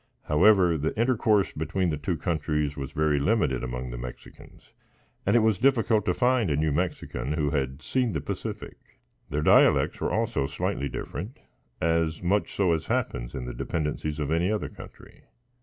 However, 0.23 0.79
the 0.79 0.97
intercourse 0.99 1.51
between 1.51 1.91
the 1.91 1.95
two 1.97 2.17
countries 2.17 2.75
was 2.75 2.91
very 2.91 3.19
limited 3.19 3.63
among 3.63 3.91
the 3.91 3.99
Mexicans, 3.99 4.73
and 5.27 5.35
it 5.35 5.41
was 5.41 5.59
difficult 5.59 6.05
to 6.05 6.13
find 6.15 6.49
a 6.49 6.55
New 6.55 6.71
Mexican 6.71 7.33
who 7.33 7.51
had 7.51 7.83
seen 7.83 8.13
the 8.13 8.19
Pacific. 8.19 8.79
Their 9.29 9.43
dialects 9.43 10.01
were 10.01 10.11
also 10.11 10.47
slightly 10.47 10.89
different, 10.89 11.37
as 11.79 12.23
much 12.23 12.51
so 12.51 12.73
as 12.73 12.87
happens 12.87 13.35
in 13.35 13.45
the 13.45 13.53
dependencies 13.53 14.19
of 14.19 14.31
any 14.31 14.51
other 14.51 14.69
country. 14.69 15.25